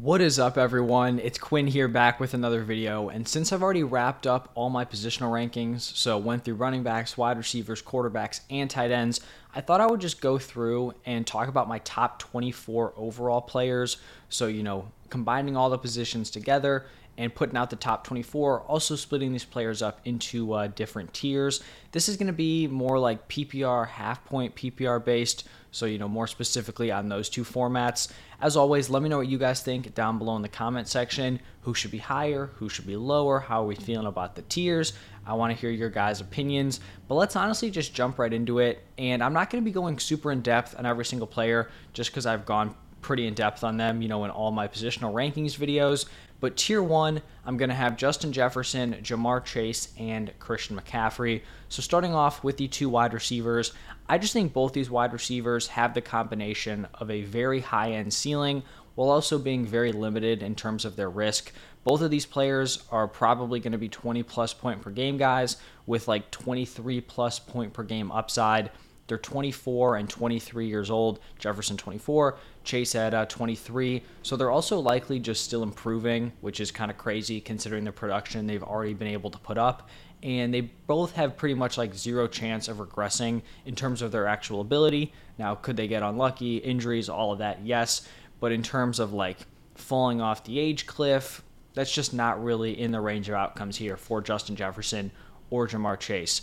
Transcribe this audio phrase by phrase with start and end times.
[0.00, 1.18] What is up, everyone?
[1.18, 3.10] It's Quinn here back with another video.
[3.10, 7.18] And since I've already wrapped up all my positional rankings, so went through running backs,
[7.18, 9.20] wide receivers, quarterbacks, and tight ends,
[9.54, 13.98] I thought I would just go through and talk about my top 24 overall players.
[14.30, 16.86] So, you know, combining all the positions together
[17.18, 21.62] and putting out the top 24, also splitting these players up into uh, different tiers.
[21.92, 25.46] This is going to be more like PPR, half point PPR based.
[25.72, 28.10] So, you know, more specifically on those two formats.
[28.40, 31.40] As always, let me know what you guys think down below in the comment section.
[31.62, 32.50] Who should be higher?
[32.56, 33.38] Who should be lower?
[33.38, 34.94] How are we feeling about the tiers?
[35.26, 36.80] I want to hear your guys' opinions.
[37.06, 38.82] But let's honestly just jump right into it.
[38.98, 42.10] And I'm not going to be going super in depth on every single player just
[42.10, 45.56] because I've gone pretty in depth on them, you know, in all my positional rankings
[45.56, 46.06] videos.
[46.40, 51.42] But tier one, I'm going to have Justin Jefferson, Ja'Marr Chase, and Christian McCaffrey.
[51.68, 53.72] So starting off with the two wide receivers,
[54.08, 58.14] I just think both these wide receivers have the combination of a very high end
[58.14, 58.62] ceiling
[58.94, 61.52] while also being very limited in terms of their risk.
[61.84, 65.56] Both of these players are probably going to be 20 plus point per game guys
[65.86, 68.70] with like 23 plus point per game upside.
[69.10, 71.18] They're 24 and 23 years old.
[71.36, 74.04] Jefferson 24, Chase at uh, 23.
[74.22, 78.46] So they're also likely just still improving, which is kind of crazy considering the production
[78.46, 79.88] they've already been able to put up.
[80.22, 84.28] And they both have pretty much like zero chance of regressing in terms of their
[84.28, 85.12] actual ability.
[85.38, 87.64] Now, could they get unlucky, injuries, all of that?
[87.64, 88.06] Yes.
[88.38, 89.38] But in terms of like
[89.74, 91.42] falling off the age cliff,
[91.74, 95.10] that's just not really in the range of outcomes here for Justin Jefferson
[95.50, 96.42] or Ja'Marr Chase.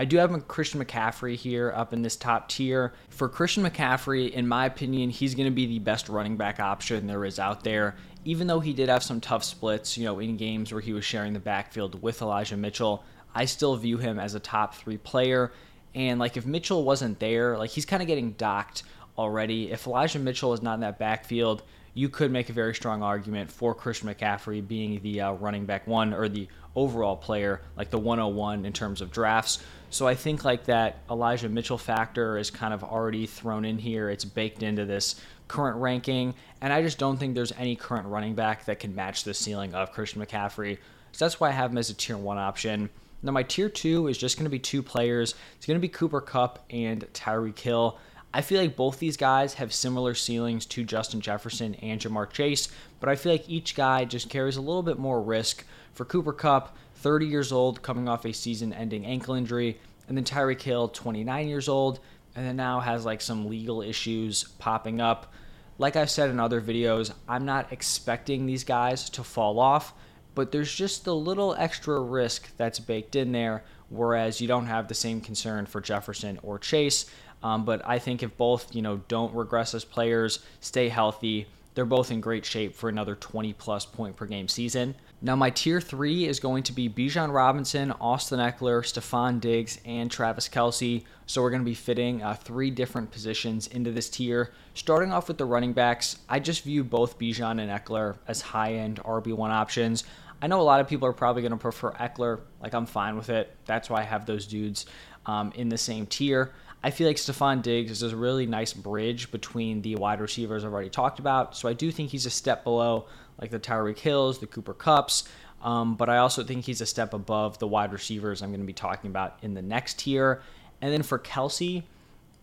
[0.00, 2.92] I do have Christian McCaffrey here up in this top tier.
[3.08, 7.08] For Christian McCaffrey, in my opinion, he's going to be the best running back option
[7.08, 7.96] there is out there.
[8.24, 11.04] Even though he did have some tough splits, you know, in games where he was
[11.04, 13.02] sharing the backfield with Elijah Mitchell,
[13.34, 15.50] I still view him as a top three player.
[15.96, 18.84] And like if Mitchell wasn't there, like he's kind of getting docked
[19.18, 19.72] already.
[19.72, 23.50] If Elijah Mitchell is not in that backfield, you could make a very strong argument
[23.50, 27.98] for Christian McCaffrey being the uh, running back one or the overall player, like the
[27.98, 29.58] 101 in terms of drafts.
[29.90, 34.10] So I think like that Elijah Mitchell factor is kind of already thrown in here.
[34.10, 35.16] It's baked into this
[35.48, 39.24] current ranking, and I just don't think there's any current running back that can match
[39.24, 40.78] the ceiling of Christian McCaffrey.
[41.12, 42.90] So that's why I have him as a tier one option.
[43.22, 45.34] Now my tier two is just going to be two players.
[45.56, 47.98] It's going to be Cooper Kupp and Tyreek Hill.
[48.32, 52.68] I feel like both these guys have similar ceilings to Justin Jefferson and Ja'Marr Chase,
[53.00, 55.64] but I feel like each guy just carries a little bit more risk.
[55.94, 60.24] For Cooper Kupp, 30 years old, coming off a season ending ankle injury, and then
[60.24, 62.00] Tyreek Hill, 29 years old,
[62.36, 65.32] and then now has like some legal issues popping up.
[65.78, 69.94] Like I've said in other videos, I'm not expecting these guys to fall off,
[70.34, 74.88] but there's just a little extra risk that's baked in there, whereas you don't have
[74.88, 77.06] the same concern for Jefferson or Chase.
[77.42, 81.84] Um, but I think if both, you know, don't regress as players, stay healthy, they're
[81.84, 84.96] both in great shape for another 20 plus point per game season.
[85.20, 90.10] Now, my tier three is going to be Bijan Robinson, Austin Ekeler, Stefon Diggs, and
[90.10, 91.04] Travis Kelce.
[91.26, 94.52] So we're going to be fitting uh, three different positions into this tier.
[94.74, 98.74] Starting off with the running backs, I just view both Bijan and Ekeler as high
[98.74, 100.04] end RB1 options.
[100.40, 102.40] I know a lot of people are probably going to prefer Ekeler.
[102.62, 103.54] Like, I'm fine with it.
[103.64, 104.86] That's why I have those dudes
[105.26, 106.52] um, in the same tier.
[106.82, 110.72] I feel like Stefon Diggs is a really nice bridge between the wide receivers I've
[110.72, 111.56] already talked about.
[111.56, 113.06] So I do think he's a step below
[113.40, 115.28] like the Tyreek Hills, the Cooper Kupps.
[115.60, 118.66] Um, but I also think he's a step above the wide receivers I'm going to
[118.66, 120.40] be talking about in the next tier.
[120.80, 121.82] And then for Kelce,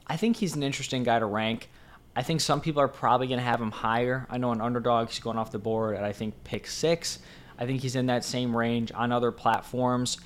[0.06, 1.70] I think he's an interesting guy to rank.
[2.16, 4.28] I think some people are probably going to have him higher.
[4.30, 7.20] I know an underdog, he's going off the board at I think pick six.
[7.58, 10.18] I think he's in that same range on other platforms.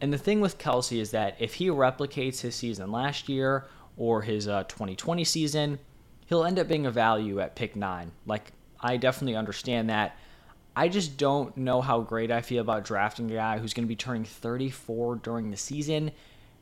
[0.00, 4.22] And the thing with Kelce is that if he replicates his season last year or
[4.22, 5.78] his uh, 2020 season,
[6.26, 8.12] he'll end up being a value at pick nine.
[8.26, 10.16] Like I definitely understand that.
[10.76, 13.88] I just don't know how great I feel about drafting a guy who's going to
[13.88, 16.10] be turning 34 during the season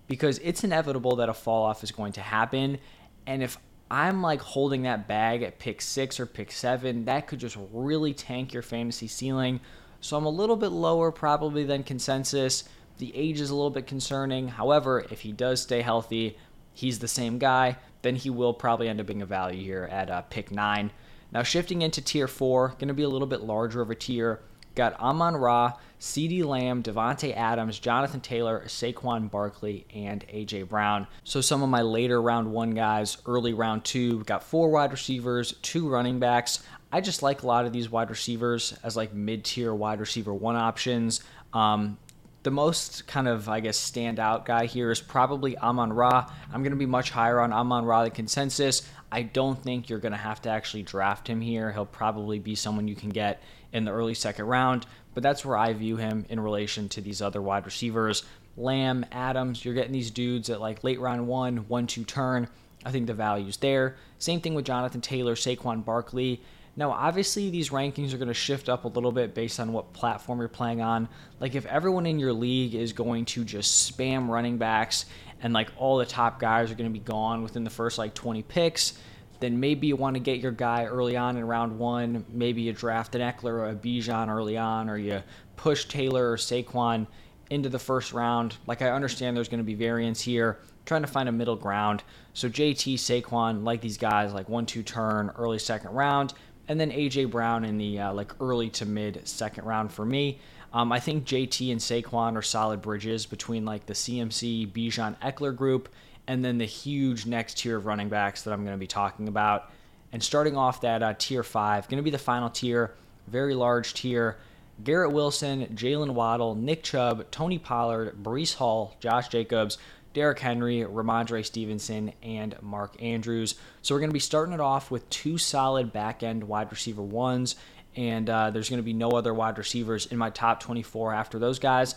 [0.06, 2.78] because it's inevitable that a fall off is going to happen.
[3.26, 3.56] And if
[3.90, 8.12] I'm like holding that bag at pick six or pick seven, that could just really
[8.12, 9.60] tank your fantasy ceiling.
[10.02, 12.64] So I'm a little bit lower probably than consensus.
[12.98, 14.48] The age is a little bit concerning.
[14.48, 16.36] However, if he does stay healthy,
[16.74, 20.10] he's the same guy, then he will probably end up being a value here at
[20.10, 20.90] uh, pick nine.
[21.30, 24.40] Now, shifting into tier four, going to be a little bit larger of a tier.
[24.74, 31.06] Got Amon Ra, CeeDee Lamb, Davante Adams, Jonathan Taylor, Saquon Barkley, and AJ Brown.
[31.24, 35.52] So some of my later round one guys, early round two, got four wide receivers,
[35.62, 36.62] two running backs.
[36.92, 40.34] I just like a lot of these wide receivers as like mid tier wide receiver
[40.34, 41.22] one options.
[41.54, 41.96] Um,
[42.42, 46.30] the most kind of, I guess, standout guy here is probably Amon Ra.
[46.52, 48.82] I'm going to be much higher on Amon Ra than consensus.
[49.10, 51.70] I don't think you're going to have to actually draft him here.
[51.70, 53.42] He'll probably be someone you can get
[53.72, 57.22] in the early second round, but that's where I view him in relation to these
[57.22, 58.24] other wide receivers.
[58.56, 62.48] Lamb, Adams, you're getting these dudes at like late round one, one, two turn.
[62.84, 63.96] I think the value's there.
[64.18, 66.40] Same thing with Jonathan Taylor, Saquon Barkley.
[66.74, 69.92] Now, obviously, these rankings are going to shift up a little bit based on what
[69.92, 71.08] platform you're playing on.
[71.38, 75.04] Like, if everyone in your league is going to just spam running backs
[75.42, 78.14] and like all the top guys are going to be gone within the first like
[78.14, 78.94] 20 picks,
[79.40, 82.24] then maybe you want to get your guy early on in round one.
[82.30, 85.22] Maybe you draft an Ekeler or a Bijan early on, or you
[85.56, 87.06] push Taylor or Saquon
[87.50, 88.56] into the first round.
[88.66, 92.02] Like, I understand there's going to be variance here, trying to find a middle ground.
[92.32, 96.32] So, JT, Saquon, like these guys, like one, two turn, early second round
[96.72, 100.40] and then AJ Brown in the uh, like early to mid second round for me.
[100.72, 105.54] Um, I think JT and Saquon are solid bridges between like the CMC Bijan Ekeler
[105.54, 105.90] group
[106.26, 109.28] and then the huge next tier of running backs that I'm going to be talking
[109.28, 109.70] about.
[110.12, 112.94] And starting off that uh, tier five, going to be the final tier,
[113.26, 114.38] very large tier.
[114.82, 119.76] Garrett Wilson, Jalen Waddle, Nick Chubb, Tony Pollard, Breece Hall, Josh Jacobs,
[120.12, 123.54] Derrick Henry, Rhamondre Stevenson, and Mark Andrews.
[123.82, 127.02] So we're going to be starting it off with two solid back end wide receiver
[127.02, 127.56] ones,
[127.96, 131.38] and uh, there's going to be no other wide receivers in my top 24 after
[131.38, 131.94] those guys.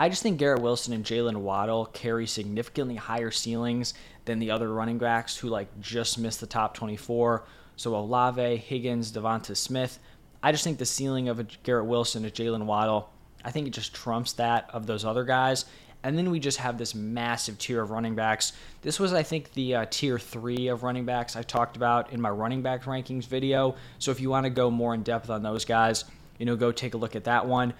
[0.00, 3.94] I just think Garrett Wilson and Jalen Waddle carry significantly higher ceilings
[4.26, 7.44] than the other running backs who like just missed the top 24.
[7.74, 9.98] So Olave, Higgins, Devonta Smith.
[10.40, 13.10] I just think the ceiling of a Garrett Wilson and Jalen Waddle,
[13.44, 15.64] I think it just trumps that of those other guys.
[16.04, 18.52] And then we just have this massive tier of running backs.
[18.82, 22.20] This was, I think, the uh, tier three of running backs I talked about in
[22.20, 23.74] my running back rankings video.
[23.98, 26.04] So if you want to go more in depth on those guys,
[26.38, 27.74] you know, go take a look at that one.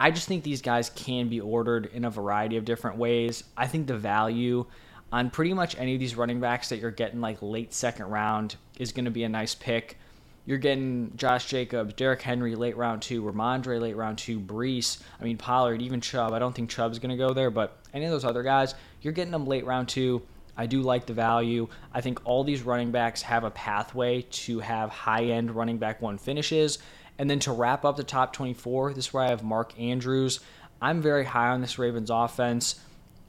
[0.00, 3.44] I just think these guys can be ordered in a variety of different ways.
[3.56, 4.66] I think the value
[5.12, 8.56] on pretty much any of these running backs that you're getting like late second round
[8.78, 9.98] is going to be a nice pick.
[10.46, 15.24] You're getting Josh Jacobs, Derrick Henry late round two, Rhamondre late round two, Breece, I
[15.24, 16.32] mean Pollard, even Chubb.
[16.32, 19.12] I don't think Chubb's going to go there, but any of those other guys, you're
[19.12, 20.22] getting them late round two.
[20.56, 21.68] I do like the value.
[21.94, 26.02] I think all these running backs have a pathway to have high end running back
[26.02, 26.78] one finishes.
[27.18, 30.40] And then to wrap up the top 24, this is where I have Mark Andrews.
[30.82, 32.80] I'm very high on this Ravens offense.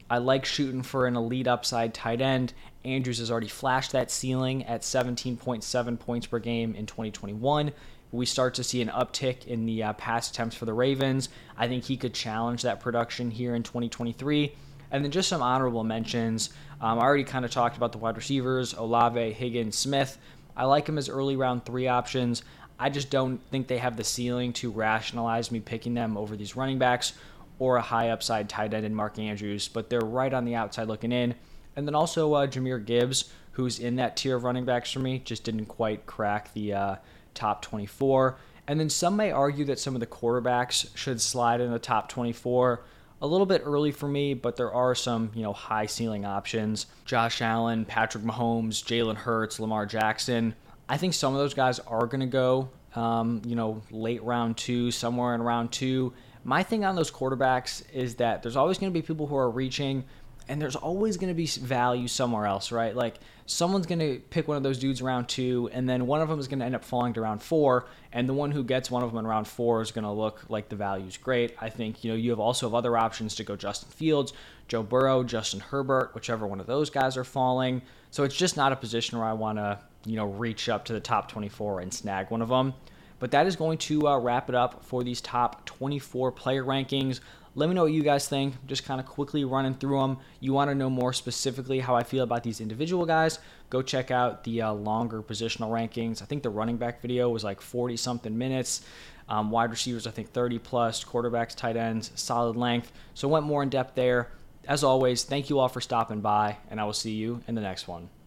[0.08, 2.52] I like shooting for an elite upside tight end.
[2.84, 7.72] Andrews has already flashed that ceiling at 17.7 points per game in 2021.
[8.10, 11.28] We start to see an uptick in the uh, pass attempts for the Ravens.
[11.56, 14.54] I think he could challenge that production here in 2023.
[14.90, 16.50] And then just some honorable mentions.
[16.80, 20.18] Um, I already kind of talked about the wide receivers Olave, Higgins, Smith.
[20.54, 22.42] I like them as early round three options.
[22.78, 26.56] I just don't think they have the ceiling to rationalize me picking them over these
[26.56, 27.14] running backs
[27.58, 30.88] or a high upside tight end in Mark Andrews, but they're right on the outside
[30.88, 31.34] looking in.
[31.76, 35.18] And then also uh, Jahmyr Gibbs, who's in that tier of running backs for me,
[35.18, 36.96] just didn't quite crack the uh,
[37.34, 38.36] top 24.
[38.66, 42.08] And then some may argue that some of the quarterbacks should slide in the top
[42.08, 42.82] 24.
[43.20, 46.86] A little bit early for me, but there are some, you know, high ceiling options.
[47.04, 50.54] Josh Allen, Patrick Mahomes, Jalen Hurts, Lamar Jackson.
[50.88, 54.56] I think some of those guys are going to go, um, you know, late round
[54.56, 56.12] two, somewhere in round two.
[56.44, 59.50] My thing on those quarterbacks is that there's always going to be people who are
[59.50, 60.04] reaching,
[60.48, 62.94] and there's always going to be value somewhere else, right?
[62.94, 66.28] Like someone's going to pick one of those dudes round two, and then one of
[66.28, 68.90] them is going to end up falling to round four, and the one who gets
[68.90, 71.54] one of them in round four is going to look like the value's great.
[71.60, 74.32] I think you know you have also have other options to go Justin Fields,
[74.68, 77.82] Joe Burrow, Justin Herbert, whichever one of those guys are falling.
[78.10, 80.92] So it's just not a position where I want to you know reach up to
[80.92, 82.74] the top 24 and snag one of them.
[83.18, 87.20] But that is going to uh, wrap it up for these top 24 player rankings.
[87.54, 88.54] Let me know what you guys think.
[88.66, 90.18] Just kind of quickly running through them.
[90.40, 93.38] You want to know more specifically how I feel about these individual guys?
[93.68, 96.22] Go check out the uh, longer positional rankings.
[96.22, 98.82] I think the running back video was like 40 something minutes.
[99.28, 101.04] Um, wide receivers, I think 30 plus.
[101.04, 102.90] Quarterbacks, tight ends, solid length.
[103.14, 104.30] So went more in depth there.
[104.66, 107.60] As always, thank you all for stopping by, and I will see you in the
[107.60, 108.08] next one.